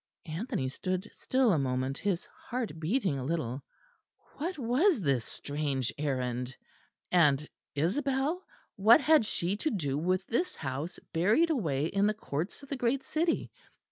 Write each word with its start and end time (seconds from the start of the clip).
Anthony 0.25 0.67
stood 0.67 1.11
still 1.13 1.53
a 1.53 1.59
moment, 1.59 1.99
his 1.99 2.25
heart 2.49 2.79
beating 2.79 3.19
a 3.19 3.23
little. 3.23 3.63
What 4.37 4.57
was 4.57 4.99
this 4.99 5.23
strange 5.23 5.93
errand? 5.95 6.55
and 7.11 7.47
Isabel! 7.75 8.43
what 8.77 8.99
had 9.01 9.27
she 9.27 9.55
to 9.57 9.69
do 9.69 9.99
with 9.99 10.25
this 10.25 10.55
house 10.55 10.97
buried 11.13 11.51
away 11.51 11.85
in 11.85 12.07
the 12.07 12.15
courts 12.15 12.63
of 12.63 12.69
the 12.69 12.77
great 12.77 13.03
city? 13.03 13.51